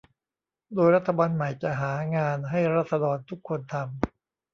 [0.75, 3.87] โดยรัฐบาลใหม่จะหางานให้ราษฎรทุกคนทำ